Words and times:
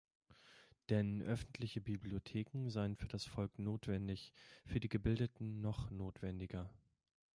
Denn 0.89 1.21
öffentliche 1.21 1.79
Bibliotheken 1.79 2.71
seien 2.71 2.95
für 2.95 3.07
das 3.07 3.23
Volk 3.25 3.59
notwendig, 3.59 4.33
für 4.65 4.79
die 4.79 4.89
Gebildeten 4.89 5.61
noch 5.61 5.91
notwendiger. 5.91 6.67